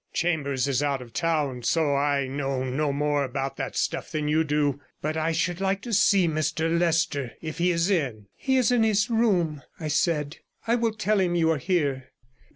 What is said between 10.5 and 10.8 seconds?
'I